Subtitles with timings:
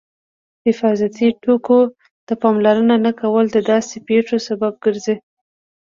[0.65, 1.79] حفاظتي ټکو
[2.25, 5.15] ته پاملرنه نه کول د داسې پېښو سبب ګرځي.